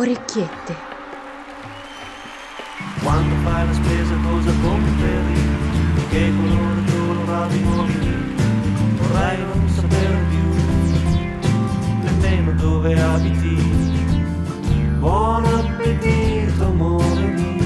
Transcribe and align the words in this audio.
orecchiette. 0.00 0.74
Quando 3.02 3.34
fai 3.42 3.66
la 3.66 3.72
spesa 3.74 4.14
cosa 4.22 4.52
compri? 4.62 4.88
Che 6.08 6.32
colore 6.36 6.82
colorato 6.90 7.56
vuoi? 7.58 7.92
Vorrei 8.96 9.38
non 9.38 9.68
sapere 9.68 10.24
più 10.30 10.44
nemmeno 12.02 12.52
dove 12.52 13.00
abiti. 13.00 13.56
Buon 14.98 15.44
appetito, 15.44 16.64
amore 16.64 17.26
mio. 17.26 17.58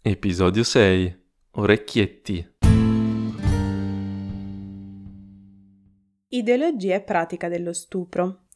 Episodio 0.00 0.62
6 0.64 1.26
Orecchietti 1.50 2.57
Ideologia 6.30 6.94
e 6.94 7.00
pratica 7.00 7.48
dello 7.48 7.72
stupro. 7.72 8.48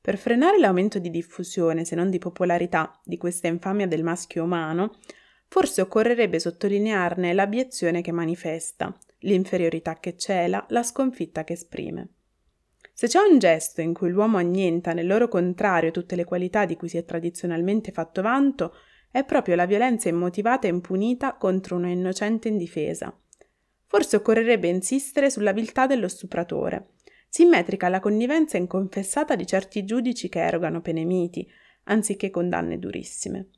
Per 0.00 0.16
frenare 0.16 0.60
l'aumento 0.60 1.00
di 1.00 1.10
diffusione, 1.10 1.84
se 1.84 1.96
non 1.96 2.08
di 2.08 2.18
popolarità, 2.18 3.00
di 3.02 3.16
questa 3.16 3.48
infamia 3.48 3.88
del 3.88 4.04
maschio 4.04 4.44
umano, 4.44 5.00
forse 5.48 5.80
occorrerebbe 5.80 6.38
sottolinearne 6.38 7.32
l'abiezione 7.32 8.00
che 8.00 8.12
manifesta, 8.12 8.96
l'inferiorità 9.22 9.94
che 9.98 10.16
cela, 10.16 10.64
la 10.68 10.84
sconfitta 10.84 11.42
che 11.42 11.54
esprime. 11.54 12.10
Se 12.92 13.08
c'è 13.08 13.18
un 13.18 13.40
gesto 13.40 13.80
in 13.80 13.92
cui 13.92 14.10
l'uomo 14.10 14.36
annienta 14.36 14.92
nel 14.92 15.08
loro 15.08 15.26
contrario 15.26 15.90
tutte 15.90 16.14
le 16.14 16.22
qualità 16.22 16.64
di 16.64 16.76
cui 16.76 16.88
si 16.88 16.96
è 16.96 17.04
tradizionalmente 17.04 17.90
fatto 17.90 18.22
vanto, 18.22 18.72
è 19.10 19.24
proprio 19.24 19.56
la 19.56 19.66
violenza 19.66 20.08
immotivata 20.08 20.68
e 20.68 20.70
impunita 20.70 21.34
contro 21.34 21.74
una 21.74 21.88
innocente 21.88 22.46
indifesa. 22.46 23.12
Forse 23.86 24.14
occorrerebbe 24.14 24.68
insistere 24.68 25.28
sulla 25.28 25.52
viltà 25.52 25.86
dello 25.86 26.06
stupratore, 26.06 26.90
simmetrica 27.36 27.84
alla 27.84 28.00
connivenza 28.00 28.56
inconfessata 28.56 29.36
di 29.36 29.46
certi 29.46 29.84
giudici 29.84 30.30
che 30.30 30.42
erogano 30.42 30.80
pene 30.80 31.04
miti, 31.04 31.46
anziché 31.84 32.30
condanne 32.30 32.78
durissime. 32.78 33.50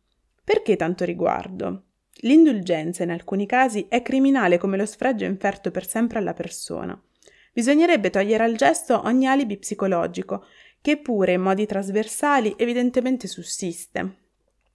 Perché 0.42 0.74
tanto 0.74 1.04
riguardo? 1.04 1.84
L'indulgenza 2.22 3.04
in 3.04 3.10
alcuni 3.10 3.46
casi 3.46 3.86
è 3.88 4.02
criminale 4.02 4.58
come 4.58 4.76
lo 4.76 4.84
sfregio 4.84 5.26
inferto 5.26 5.70
per 5.70 5.86
sempre 5.86 6.18
alla 6.18 6.34
persona. 6.34 7.00
Bisognerebbe 7.52 8.10
togliere 8.10 8.42
al 8.42 8.56
gesto 8.56 9.00
ogni 9.04 9.28
alibi 9.28 9.58
psicologico, 9.58 10.46
che 10.80 10.96
pure 10.96 11.34
in 11.34 11.42
modi 11.42 11.64
trasversali 11.64 12.54
evidentemente 12.58 13.28
sussiste, 13.28 14.27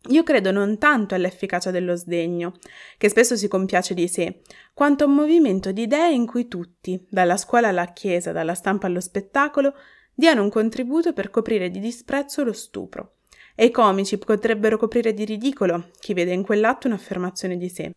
io 0.09 0.23
credo 0.23 0.51
non 0.51 0.77
tanto 0.77 1.15
all'efficacia 1.15 1.71
dello 1.71 1.95
sdegno, 1.95 2.53
che 2.97 3.09
spesso 3.09 3.35
si 3.35 3.47
compiace 3.47 3.93
di 3.93 4.07
sé, 4.07 4.41
quanto 4.73 5.03
a 5.03 5.07
un 5.07 5.15
movimento 5.15 5.71
di 5.71 5.83
idee 5.83 6.11
in 6.11 6.25
cui 6.25 6.47
tutti, 6.47 7.05
dalla 7.09 7.37
scuola 7.37 7.69
alla 7.69 7.93
chiesa, 7.93 8.31
dalla 8.31 8.53
stampa 8.53 8.87
allo 8.87 8.99
spettacolo, 8.99 9.73
diano 10.13 10.43
un 10.43 10.49
contributo 10.49 11.13
per 11.13 11.29
coprire 11.29 11.69
di 11.69 11.79
disprezzo 11.79 12.43
lo 12.43 12.53
stupro. 12.53 13.15
E 13.55 13.65
i 13.65 13.71
comici 13.71 14.17
potrebbero 14.17 14.77
coprire 14.77 15.13
di 15.13 15.25
ridicolo 15.25 15.89
chi 15.99 16.13
vede 16.13 16.33
in 16.33 16.43
quell'atto 16.43 16.87
un'affermazione 16.87 17.55
di 17.55 17.69
sé. 17.69 17.91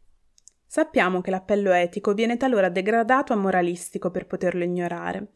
Sappiamo 0.67 1.21
che 1.21 1.31
l'appello 1.31 1.73
etico 1.73 2.13
viene 2.13 2.37
talora 2.37 2.69
degradato 2.69 3.33
a 3.33 3.37
moralistico 3.37 4.11
per 4.11 4.27
poterlo 4.27 4.63
ignorare. 4.63 5.29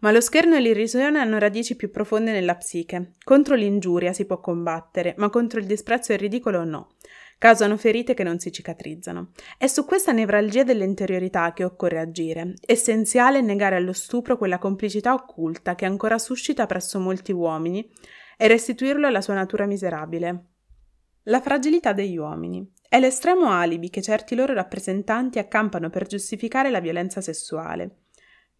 Ma 0.00 0.12
lo 0.12 0.20
scherno 0.20 0.54
e 0.54 0.60
l'irrisione 0.60 1.18
hanno 1.18 1.38
radici 1.38 1.74
più 1.74 1.90
profonde 1.90 2.30
nella 2.30 2.54
psiche. 2.54 3.14
Contro 3.24 3.56
l'ingiuria 3.56 4.12
si 4.12 4.26
può 4.26 4.38
combattere, 4.38 5.14
ma 5.18 5.28
contro 5.28 5.58
il 5.58 5.66
disprezzo 5.66 6.12
e 6.12 6.14
il 6.14 6.20
ridicolo 6.20 6.62
no. 6.64 6.90
Causano 7.36 7.76
ferite 7.76 8.14
che 8.14 8.22
non 8.22 8.38
si 8.38 8.52
cicatrizzano. 8.52 9.30
È 9.56 9.66
su 9.66 9.84
questa 9.84 10.12
nevralgia 10.12 10.62
dell'interiorità 10.62 11.52
che 11.52 11.64
occorre 11.64 11.98
agire. 11.98 12.54
Essenziale 12.64 13.40
negare 13.40 13.76
allo 13.76 13.92
stupro 13.92 14.36
quella 14.36 14.58
complicità 14.58 15.14
occulta 15.14 15.74
che 15.74 15.84
ancora 15.84 16.18
suscita 16.18 16.66
presso 16.66 17.00
molti 17.00 17.32
uomini 17.32 17.88
e 18.36 18.46
restituirlo 18.46 19.06
alla 19.06 19.20
sua 19.20 19.34
natura 19.34 19.66
miserabile. 19.66 20.44
La 21.24 21.40
fragilità 21.40 21.92
degli 21.92 22.16
uomini. 22.16 22.72
È 22.88 22.98
l'estremo 22.98 23.50
alibi 23.50 23.90
che 23.90 24.00
certi 24.00 24.34
loro 24.34 24.54
rappresentanti 24.54 25.38
accampano 25.38 25.90
per 25.90 26.06
giustificare 26.06 26.70
la 26.70 26.80
violenza 26.80 27.20
sessuale. 27.20 27.96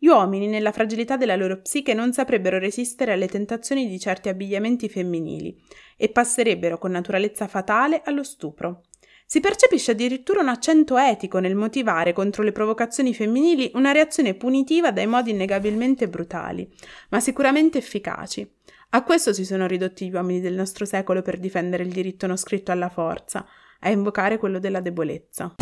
Gli 0.01 0.07
uomini, 0.07 0.47
nella 0.47 0.71
fragilità 0.71 1.17
della 1.17 1.35
loro 1.35 1.61
psiche, 1.61 1.93
non 1.93 2.13
saprebbero 2.13 2.61
resistere 2.61 3.13
alle 3.13 3.27
tentazioni 3.27 3.89
di 3.89 3.99
certi 3.99 4.29
abbigliamenti 4.29 4.89
femminili 4.89 5.61
e 5.97 6.09
passerebbero 6.11 6.79
con 6.79 6.93
naturalezza 6.93 7.49
fatale 7.49 8.03
allo 8.05 8.23
stupro. 8.23 8.83
Si 9.27 9.41
percepisce 9.41 9.91
addirittura 9.91 10.41
un 10.41 10.49
accento 10.49 10.97
etico 10.97 11.41
nel 11.41 11.57
motivare 11.57 12.13
contro 12.13 12.45
le 12.45 12.53
provocazioni 12.53 13.13
femminili 13.13 13.73
una 13.75 13.91
reazione 13.91 14.35
punitiva 14.35 14.93
dai 14.93 15.09
modi 15.09 15.33
innegabilmente 15.33 16.09
brutali, 16.09 16.67
ma 17.11 17.19
sicuramente 17.19 17.79
efficaci. 17.79 18.49
A 18.91 19.03
questo 19.03 19.33
si 19.33 19.45
sono 19.45 19.67
ridotti 19.67 20.07
gli 20.07 20.15
uomini 20.15 20.41
del 20.41 20.55
nostro 20.55 20.85
secolo 20.85 21.23
per 21.23 21.39
difendere 21.39 21.83
il 21.83 21.91
diritto 21.91 22.29
non 22.29 22.37
scritto 22.37 22.71
alla 22.71 22.89
forza, 22.89 23.45
a 23.81 23.91
invocare 23.91 24.39
quello 24.39 24.61
della 24.61 24.81
debolezza. 24.81 25.57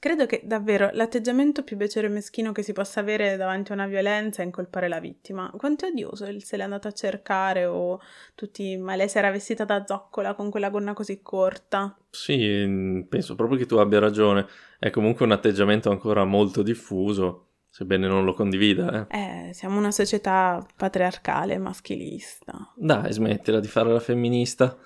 Credo 0.00 0.26
che 0.26 0.42
davvero 0.44 0.90
l'atteggiamento 0.92 1.64
più 1.64 1.76
becero 1.76 2.06
e 2.06 2.10
meschino 2.10 2.52
che 2.52 2.62
si 2.62 2.72
possa 2.72 3.00
avere 3.00 3.36
davanti 3.36 3.72
a 3.72 3.74
una 3.74 3.88
violenza 3.88 4.42
è 4.42 4.44
incolpare 4.44 4.86
la 4.86 5.00
vittima. 5.00 5.52
Quanto 5.56 5.86
è 5.86 5.88
odioso 5.88 6.24
il 6.26 6.44
se 6.44 6.56
l'è 6.56 6.62
andata 6.62 6.88
a 6.88 6.92
cercare 6.92 7.66
o 7.66 8.00
tutti, 8.36 8.76
ma 8.76 8.94
lei 8.94 9.08
si 9.08 9.18
era 9.18 9.32
vestita 9.32 9.64
da 9.64 9.84
zoccola 9.84 10.34
con 10.34 10.50
quella 10.50 10.70
gonna 10.70 10.92
così 10.92 11.20
corta. 11.20 11.96
Sì, 12.10 13.04
penso 13.08 13.34
proprio 13.34 13.58
che 13.58 13.66
tu 13.66 13.76
abbia 13.76 13.98
ragione. 13.98 14.46
È 14.78 14.90
comunque 14.90 15.24
un 15.24 15.32
atteggiamento 15.32 15.90
ancora 15.90 16.24
molto 16.24 16.62
diffuso, 16.62 17.46
sebbene 17.68 18.06
non 18.06 18.24
lo 18.24 18.34
condivida. 18.34 19.08
Eh, 19.08 19.48
eh 19.48 19.52
siamo 19.52 19.78
una 19.78 19.90
società 19.90 20.64
patriarcale, 20.76 21.58
maschilista. 21.58 22.72
Dai, 22.76 23.12
smettila 23.12 23.58
di 23.58 23.68
fare 23.68 23.92
la 23.92 24.00
femminista. 24.00 24.78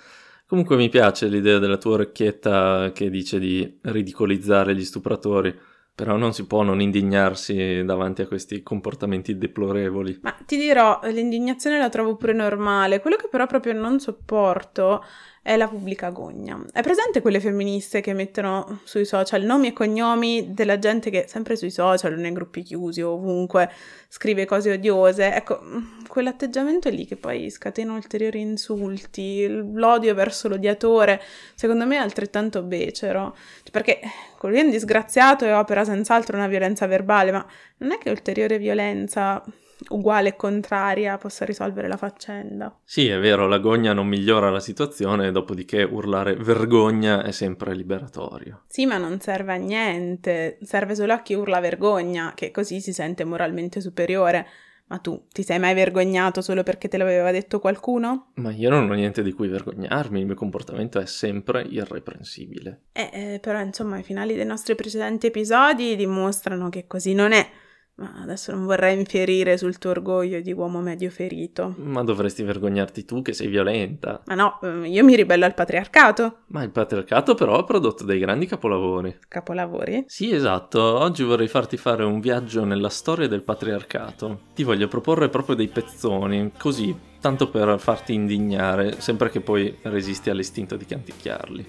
Comunque 0.52 0.76
mi 0.76 0.90
piace 0.90 1.28
l'idea 1.28 1.58
della 1.58 1.78
tua 1.78 1.92
orecchietta 1.92 2.92
che 2.92 3.08
dice 3.08 3.38
di 3.38 3.78
ridicolizzare 3.84 4.74
gli 4.74 4.84
stupratori, 4.84 5.58
però 5.94 6.18
non 6.18 6.34
si 6.34 6.46
può 6.46 6.60
non 6.62 6.82
indignarsi 6.82 7.82
davanti 7.86 8.20
a 8.20 8.26
questi 8.26 8.62
comportamenti 8.62 9.38
deplorevoli. 9.38 10.18
Ma 10.20 10.36
ti 10.44 10.58
dirò, 10.58 11.00
l'indignazione 11.04 11.78
la 11.78 11.88
trovo 11.88 12.16
pure 12.16 12.34
normale, 12.34 13.00
quello 13.00 13.16
che 13.16 13.28
però 13.30 13.46
proprio 13.46 13.72
non 13.72 13.98
sopporto 13.98 15.02
è 15.42 15.56
la 15.56 15.66
pubblica 15.66 16.10
gogna. 16.10 16.64
È 16.72 16.82
presente 16.82 17.20
quelle 17.20 17.40
femministe 17.40 18.00
che 18.00 18.12
mettono 18.12 18.80
sui 18.84 19.04
social 19.04 19.42
nomi 19.42 19.66
e 19.68 19.72
cognomi 19.72 20.54
della 20.54 20.78
gente 20.78 21.10
che 21.10 21.24
sempre 21.26 21.56
sui 21.56 21.72
social, 21.72 22.16
nei 22.16 22.32
gruppi 22.32 22.62
chiusi 22.62 23.02
o 23.02 23.14
ovunque 23.14 23.68
scrive 24.08 24.44
cose 24.44 24.70
odiose? 24.70 25.34
Ecco, 25.34 25.60
quell'atteggiamento 26.06 26.86
è 26.86 26.92
lì 26.92 27.06
che 27.06 27.16
poi 27.16 27.50
scatena 27.50 27.92
ulteriori 27.92 28.38
insulti, 28.38 29.48
l'odio 29.48 30.14
verso 30.14 30.46
l'odiatore, 30.46 31.20
secondo 31.56 31.86
me 31.86 31.96
è 31.96 32.00
altrettanto 32.00 32.62
becero, 32.62 33.36
perché 33.72 33.98
quello 34.38 34.58
è 34.58 34.60
un 34.60 34.70
disgraziato 34.70 35.44
e 35.44 35.52
opera 35.52 35.84
senz'altro 35.84 36.36
una 36.36 36.46
violenza 36.46 36.86
verbale, 36.86 37.32
ma 37.32 37.44
non 37.78 37.90
è 37.90 37.98
che 37.98 38.10
ulteriore 38.10 38.58
violenza 38.58 39.42
uguale 39.88 40.30
e 40.30 40.36
contraria 40.36 41.16
possa 41.18 41.44
risolvere 41.44 41.88
la 41.88 41.96
faccenda. 41.96 42.78
Sì, 42.84 43.08
è 43.08 43.18
vero, 43.18 43.46
la 43.46 43.58
gogna 43.58 43.92
non 43.92 44.06
migliora 44.06 44.50
la 44.50 44.60
situazione, 44.60 45.32
dopodiché 45.32 45.82
urlare 45.82 46.34
vergogna 46.34 47.22
è 47.22 47.30
sempre 47.32 47.74
liberatorio. 47.74 48.62
Sì, 48.66 48.86
ma 48.86 48.98
non 48.98 49.20
serve 49.20 49.54
a 49.54 49.56
niente, 49.56 50.58
serve 50.62 50.94
solo 50.94 51.12
a 51.12 51.22
chi 51.22 51.34
urla 51.34 51.60
vergogna, 51.60 52.32
che 52.34 52.50
così 52.50 52.80
si 52.80 52.92
sente 52.92 53.24
moralmente 53.24 53.80
superiore. 53.80 54.46
Ma 54.92 54.98
tu 54.98 55.24
ti 55.32 55.42
sei 55.42 55.58
mai 55.58 55.72
vergognato 55.72 56.42
solo 56.42 56.62
perché 56.62 56.86
te 56.86 56.98
l'aveva 56.98 57.30
detto 57.30 57.60
qualcuno? 57.60 58.32
Ma 58.34 58.52
io 58.52 58.68
non 58.68 58.90
ho 58.90 58.92
niente 58.92 59.22
di 59.22 59.32
cui 59.32 59.48
vergognarmi, 59.48 60.20
il 60.20 60.26
mio 60.26 60.34
comportamento 60.34 60.98
è 61.00 61.06
sempre 61.06 61.62
irreprensibile. 61.62 62.80
Eh, 62.92 63.08
eh 63.12 63.38
però 63.40 63.58
insomma 63.60 63.98
i 63.98 64.02
finali 64.02 64.34
dei 64.34 64.44
nostri 64.44 64.74
precedenti 64.74 65.28
episodi 65.28 65.96
dimostrano 65.96 66.68
che 66.68 66.86
così 66.86 67.14
non 67.14 67.32
è. 67.32 67.48
Ma 67.94 68.20
adesso 68.22 68.52
non 68.52 68.64
vorrei 68.64 68.98
infierire 68.98 69.58
sul 69.58 69.78
tuo 69.78 69.90
orgoglio 69.90 70.40
di 70.40 70.52
uomo 70.52 70.80
medio 70.80 71.10
ferito. 71.10 71.74
Ma 71.76 72.02
dovresti 72.02 72.42
vergognarti 72.42 73.04
tu 73.04 73.20
che 73.20 73.32
sei 73.32 73.48
violenta. 73.48 74.22
Ma 74.26 74.34
no, 74.34 74.58
ehm, 74.62 74.86
io 74.86 75.04
mi 75.04 75.14
ribello 75.14 75.44
al 75.44 75.54
patriarcato. 75.54 76.38
Ma 76.46 76.62
il 76.62 76.70
patriarcato 76.70 77.34
però 77.34 77.58
ha 77.58 77.64
prodotto 77.64 78.04
dei 78.04 78.18
grandi 78.18 78.46
capolavori. 78.46 79.18
Capolavori? 79.28 80.04
Sì, 80.06 80.32
esatto. 80.32 80.80
Oggi 80.80 81.22
vorrei 81.22 81.48
farti 81.48 81.76
fare 81.76 82.02
un 82.04 82.20
viaggio 82.20 82.64
nella 82.64 82.88
storia 82.88 83.28
del 83.28 83.42
patriarcato. 83.42 84.40
Ti 84.54 84.62
voglio 84.64 84.88
proporre 84.88 85.28
proprio 85.28 85.54
dei 85.54 85.68
pezzoni, 85.68 86.52
così, 86.58 86.96
tanto 87.20 87.50
per 87.50 87.78
farti 87.78 88.14
indignare, 88.14 89.00
sempre 89.00 89.28
che 89.28 89.40
poi 89.40 89.78
resisti 89.82 90.30
all'istinto 90.30 90.76
di 90.76 90.86
canticchiarli. 90.86 91.66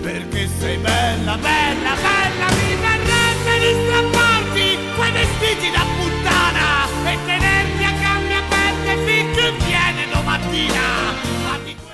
Perché 0.00 0.46
sei 0.46 0.78
bella, 0.78 1.36
bella, 1.36 1.36
bella, 1.36 1.69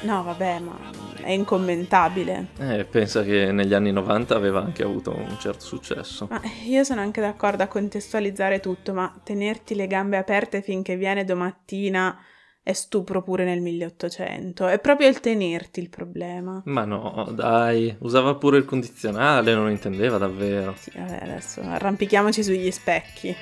No, 0.07 0.23
vabbè, 0.23 0.61
ma 0.61 0.79
è 1.21 1.33
incommentabile. 1.33 2.51
Eh, 2.61 2.85
pensa 2.85 3.25
che 3.25 3.51
negli 3.51 3.75
anni 3.75 3.91
90 3.91 4.37
aveva 4.37 4.61
anche 4.63 4.85
avuto 4.85 5.13
un 5.13 5.37
certo 5.41 5.65
successo. 5.65 6.29
Ma 6.31 6.41
io 6.65 6.85
sono 6.85 7.01
anche 7.01 7.21
d'accordo 7.21 7.65
a 7.65 7.67
contestualizzare 7.67 8.61
tutto, 8.61 8.95
ma 8.95 9.13
tenerti 9.25 9.75
le 9.75 9.89
gambe 9.89 10.17
aperte 10.17 10.63
finché 10.63 10.95
viene 10.97 11.25
domattina 11.25 12.17
è 12.63 12.73
stupro 12.73 13.21
pure 13.23 13.45
nel 13.45 13.61
1800. 13.61 14.69
È 14.69 14.79
proprio 14.79 15.09
il 15.09 15.19
tenerti 15.19 15.81
il 15.81 15.89
problema. 15.89 16.63
Ma 16.67 16.85
no, 16.85 17.29
dai, 17.33 17.97
usava 18.01 18.37
pure 18.37 18.59
il 18.59 18.65
condizionale, 18.65 19.55
non 19.55 19.69
intendeva 19.71 20.19
davvero. 20.19 20.73
Sì, 20.79 20.93
vabbè, 20.95 21.19
adesso 21.21 21.63
arrampichiamoci 21.63 22.45
sugli 22.45 22.71
specchi. 22.71 23.35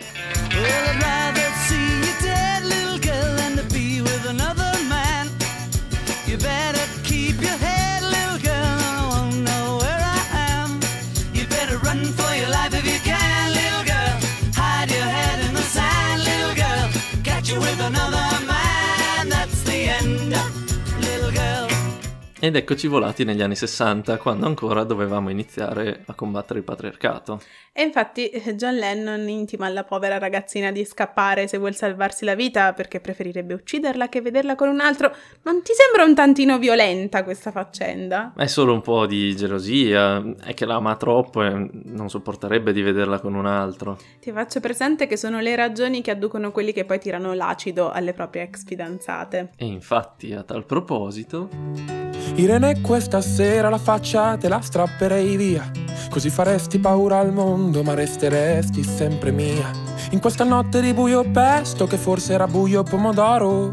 Ed 22.45 22.57
eccoci 22.57 22.89
volati 22.89 23.25
negli 23.25 23.41
anni 23.41 23.57
60, 23.57 24.19
quando 24.19 24.45
ancora 24.45 24.85
dovevamo 24.85 25.31
iniziare 25.31 26.03
a 26.05 26.13
combattere 26.13 26.59
il 26.59 26.65
patriarcato. 26.67 27.41
E 27.73 27.83
infatti 27.83 28.29
eh, 28.29 28.55
John 28.55 28.75
Lennon 28.75 29.27
intima 29.31 29.65
alla 29.65 29.83
povera 29.83 30.19
ragazzina 30.19 30.71
di 30.71 30.85
scappare 30.85 31.49
se 31.49 31.57
vuol 31.57 31.75
salvarsi 31.75 32.27
la 32.27 32.35
vita 32.35 32.75
perché 32.75 33.01
preferirebbe 33.01 33.55
ucciderla 33.55 34.11
che 34.11 34.21
vederla 34.21 34.57
con 34.57 34.69
un 34.69 34.81
altro. 34.81 35.17
Non 35.45 35.63
ti 35.63 35.73
sembra 35.73 36.05
un 36.05 36.15
tantino 36.15 36.59
violenta 36.59 37.25
questa 37.25 37.51
faccenda? 37.51 38.35
È 38.37 38.45
solo 38.45 38.75
un 38.75 38.83
po' 38.83 39.07
di 39.07 39.35
gelosia, 39.35 40.23
è 40.45 40.53
che 40.53 40.67
la 40.67 40.75
ama 40.75 40.97
troppo 40.97 41.43
e 41.43 41.71
non 41.73 42.11
sopporterebbe 42.11 42.75
di 42.75 42.83
vederla 42.83 43.21
con 43.21 43.33
un 43.33 43.47
altro. 43.47 43.99
Ti 44.21 44.31
faccio 44.33 44.61
presente 44.61 45.07
che 45.07 45.17
sono 45.17 45.41
le 45.41 45.57
ragioni 45.57 46.03
che 46.03 46.11
adducono 46.11 46.53
quelli 46.53 46.75
che 46.75 46.85
poi 46.85 46.99
tirano 46.99 47.33
l'acido 47.33 47.91
alle 47.91 48.13
proprie 48.13 48.43
ex 48.43 48.67
fidanzate. 48.67 49.53
E 49.57 49.65
infatti, 49.65 50.35
a 50.35 50.43
tal 50.43 50.67
proposito... 50.67 52.04
Irene, 52.37 52.81
questa 52.81 53.21
sera 53.21 53.69
la 53.69 53.79
faccia 53.79 54.37
te 54.37 54.49
la 54.49 54.61
strapperei 54.61 55.37
via, 55.37 55.71
così 56.11 56.31
faresti 56.31 56.81
paura 56.81 57.21
al 57.21 57.33
mondo 57.33 57.85
ma 57.85 57.95
resteresti 57.95 58.83
sempre 58.83 59.31
mia. 59.31 59.71
In 60.11 60.19
questa 60.19 60.43
notte 60.43 60.81
di 60.81 60.93
buio 60.93 61.31
pesto, 61.31 61.87
che 61.87 61.97
forse 61.97 62.33
era 62.33 62.49
buio 62.49 62.83
pomodoro, 62.83 63.73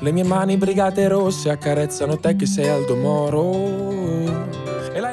le 0.00 0.12
mie 0.12 0.24
mani 0.24 0.58
brigate 0.58 1.08
rosse 1.08 1.48
accarezzano 1.48 2.18
te 2.18 2.36
che 2.36 2.44
sei 2.44 2.68
Aldo 2.68 2.96
Moro. 2.96 4.01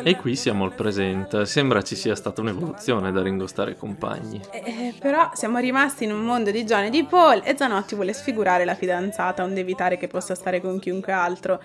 E 0.03 0.15
qui 0.15 0.35
siamo 0.35 0.63
al 0.63 0.73
presente, 0.73 1.45
sembra 1.45 1.81
ci 1.81 1.95
sia 1.95 2.15
stata 2.15 2.41
un'evoluzione 2.41 3.11
da 3.11 3.21
Ringo 3.21 3.47
Starr 3.47 3.69
e 3.69 3.75
compagni. 3.75 4.41
Eh, 4.51 4.93
però 4.99 5.29
siamo 5.33 5.57
rimasti 5.59 6.05
in 6.05 6.11
un 6.11 6.23
mondo 6.23 6.51
di 6.51 6.63
John 6.63 6.83
e 6.83 6.89
di 6.89 7.03
Paul 7.03 7.41
e 7.43 7.55
Zanotti 7.57 7.95
vuole 7.95 8.13
sfigurare 8.13 8.65
la 8.65 8.75
fidanzata 8.75 9.43
onde 9.43 9.61
evitare 9.61 9.97
che 9.97 10.07
possa 10.07 10.35
stare 10.35 10.61
con 10.61 10.79
chiunque 10.79 11.11
altro. 11.11 11.61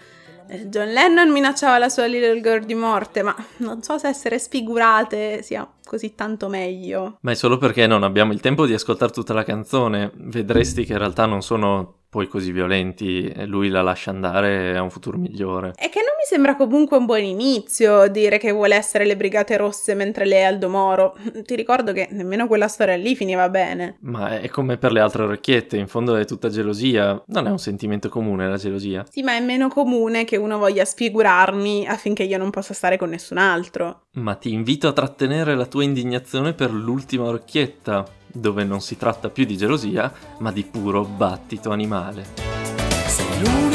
Eh, 0.47 0.67
John 0.69 0.89
Lennon 0.89 1.31
minacciava 1.31 1.79
la 1.79 1.89
sua 1.89 2.07
Little 2.07 2.41
Girl 2.41 2.65
di 2.65 2.75
morte, 2.75 3.23
ma 3.23 3.35
non 3.59 3.83
so 3.83 3.99
se 3.99 4.09
essere 4.09 4.39
sfigurate 4.39 5.43
sia 5.43 5.67
così 5.85 6.15
tanto 6.15 6.49
meglio. 6.49 7.19
Ma 7.21 7.31
è 7.31 7.35
solo 7.35 7.57
perché 7.57 7.87
non 7.87 8.03
abbiamo 8.03 8.33
il 8.33 8.41
tempo 8.41 8.67
di 8.67 8.75
ascoltare 8.75 9.13
tutta 9.13 9.33
la 9.33 9.45
canzone. 9.45 10.11
Vedresti 10.15 10.85
che 10.85 10.93
in 10.93 10.99
realtà 10.99 11.27
non 11.27 11.41
sono 11.41 12.03
poi 12.15 12.29
così 12.29 12.53
violenti 12.53 13.27
e 13.27 13.45
lui 13.45 13.69
la 13.69 13.83
lascia 13.83 14.11
andare 14.11 14.77
ha 14.77 14.83
un 14.83 14.91
futuro 14.91 15.19
migliore. 15.19 15.73
E 15.75 15.89
che 15.89 15.99
non 15.99 16.15
mi 16.17 16.25
sembra 16.25 16.55
comunque 16.55 16.97
un 16.97 17.07
buon 17.07 17.25
inizio 17.25 18.07
dire 18.07 18.39
che 18.39 18.53
vuole 18.53 18.77
essere 18.77 19.05
le 19.05 19.17
Brigate 19.17 19.57
Rosse 19.57 19.95
mentre 19.95 20.25
lei 20.25 20.39
è 20.39 20.45
Aldo 20.45 20.69
Moro. 20.69 21.17
Ti 21.45 21.57
ricordo 21.57 21.93
che 21.93 22.07
nemmeno 22.13 22.47
quella 22.47 22.69
storia 22.69 22.95
lì 22.95 23.17
finiva 23.17 23.49
bene. 23.49 23.97
Ma 24.03 24.39
è 24.39 24.49
come 24.49 24.77
per 24.77 24.93
le 24.93 25.01
altre 25.01 25.25
orecchiette, 25.25 25.77
in 25.77 25.89
fondo 25.89 26.15
è 26.15 26.25
tutta 26.25 26.49
gelosia. 26.49 27.21
Non 27.27 27.49
è 27.49 27.51
un 27.51 27.59
sentimento 27.59 28.09
comune 28.09 28.49
la 28.49 28.59
gelosia. 28.59 29.05
Sì, 29.11 29.23
ma 29.23 29.35
è 29.35 29.41
meno 29.41 29.67
comune 29.67 30.23
che 30.23 30.37
uno 30.37 30.57
voglia 30.57 30.85
sfigurarmi 30.85 31.85
affinché 31.89 32.23
io 32.23 32.39
non 32.39 32.51
possa 32.51 32.75
stare 32.75 32.97
con 32.97 33.09
nessun 33.09 33.39
altro. 33.39 34.03
Ma 34.13 34.37
ti 34.37 34.53
invito 34.53 34.87
a 34.87 34.93
trattenere 34.93 35.57
la 35.57 35.67
tua 35.67 35.83
indignazione 35.83 36.53
per 36.53 36.71
l'ultima 36.71 37.25
orecchietta 37.25 38.23
dove 38.35 38.65
non 38.65 38.81
si 38.81 38.97
tratta 38.97 39.31
più 39.31 39.45
di 39.45 39.57
gelosia, 39.57 40.13
ma 40.39 40.51
di 40.51 40.65
puro 40.65 41.05
battito 41.05 41.71
animale. 41.71 43.74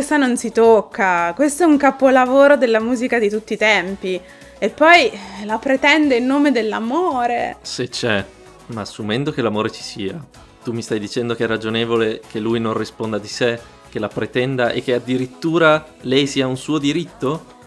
Questa 0.00 0.16
non 0.16 0.38
si 0.38 0.50
tocca, 0.50 1.34
questo 1.34 1.64
è 1.64 1.66
un 1.66 1.76
capolavoro 1.76 2.56
della 2.56 2.80
musica 2.80 3.18
di 3.18 3.28
tutti 3.28 3.52
i 3.52 3.56
tempi. 3.58 4.18
E 4.58 4.70
poi 4.70 5.12
la 5.44 5.58
pretende 5.58 6.16
in 6.16 6.24
nome 6.24 6.52
dell'amore. 6.52 7.58
Se 7.60 7.90
c'è, 7.90 8.24
ma 8.68 8.80
assumendo 8.80 9.30
che 9.30 9.42
l'amore 9.42 9.70
ci 9.70 9.82
sia, 9.82 10.18
tu 10.64 10.72
mi 10.72 10.80
stai 10.80 10.98
dicendo 10.98 11.34
che 11.34 11.44
è 11.44 11.46
ragionevole 11.46 12.22
che 12.26 12.38
lui 12.38 12.60
non 12.60 12.72
risponda 12.72 13.18
di 13.18 13.28
sé, 13.28 13.60
che 13.90 13.98
la 13.98 14.08
pretenda 14.08 14.70
e 14.70 14.82
che 14.82 14.94
addirittura 14.94 15.86
lei 16.00 16.26
sia 16.26 16.46
un 16.46 16.56
suo 16.56 16.78
diritto? 16.78 17.58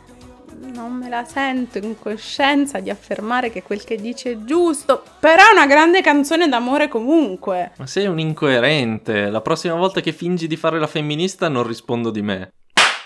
Non 0.83 0.97
me 0.97 1.07
la 1.07 1.23
sento 1.23 1.77
in 1.77 1.97
coscienza 1.97 2.81
di 2.81 2.89
affermare 2.89 3.49
che 3.49 3.63
quel 3.63 3.85
che 3.85 3.95
dice 3.95 4.31
è 4.31 4.37
giusto, 4.43 5.01
però 5.17 5.41
è 5.41 5.53
una 5.53 5.65
grande 5.65 6.01
canzone 6.01 6.49
d'amore 6.49 6.89
comunque. 6.89 7.71
Ma 7.77 7.87
sei 7.87 8.05
un 8.07 8.19
incoerente, 8.19 9.29
la 9.29 9.39
prossima 9.39 9.75
volta 9.75 10.01
che 10.01 10.11
fingi 10.11 10.45
di 10.45 10.57
fare 10.57 10.79
la 10.79 10.87
femminista 10.87 11.47
non 11.47 11.65
rispondo 11.65 12.11
di 12.11 12.21
me. 12.21 12.51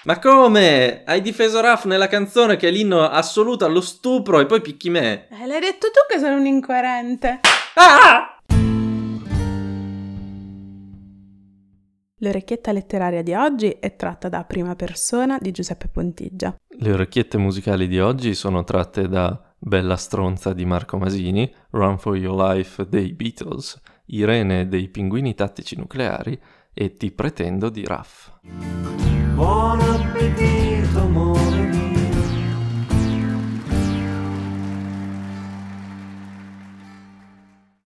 Ma 0.06 0.18
come? 0.18 1.04
Hai 1.06 1.22
difeso 1.22 1.62
Raf 1.62 1.86
nella 1.86 2.08
canzone 2.08 2.56
che 2.56 2.70
è 2.70 2.72
l'inno 2.72 3.08
assoluto 3.08 3.66
allo 3.66 3.82
stupro 3.82 4.40
e 4.40 4.48
poi 4.48 4.62
picchi 4.62 4.90
me? 4.90 5.28
Eh, 5.30 5.46
l'hai 5.46 5.60
detto 5.60 5.92
tu 5.92 6.00
che 6.12 6.18
sono 6.18 6.36
un 6.36 6.48
incoerente. 6.48 7.42
Ah! 7.76 8.37
L'orecchietta 12.22 12.72
letteraria 12.72 13.22
di 13.22 13.36
oggi 13.36 13.70
è 13.80 13.96
tratta 13.96 14.28
da 14.28 14.44
Prima 14.44 14.76
persona 14.76 15.38
di 15.40 15.52
Giuseppe 15.52 15.88
Pontiggia. 15.88 16.56
Le 16.68 16.92
orecchiette 16.92 17.38
musicali 17.38 17.88
di 17.88 18.00
oggi 18.00 18.34
sono 18.34 18.64
tratte 18.64 19.08
da 19.08 19.40
Bella 19.56 19.96
stronza 19.98 20.54
di 20.54 20.66
Marco 20.66 20.98
Masini, 20.98 21.52
Run 21.72 22.00
for 22.00 22.18
Your 22.18 22.36
Life 22.36 22.88
dei 22.90 23.14
Beatles, 23.14 23.80
Irene 24.06 24.68
dei 24.68 24.88
Pinguini 24.88 25.36
Tattici 25.36 25.76
Nucleari 25.76 26.40
e 26.74 26.94
Ti 26.94 27.12
pretendo 27.12 27.70
di 27.70 27.86
Raff. 27.86 28.32
Buon 29.36 29.80
appetito! 29.80 30.67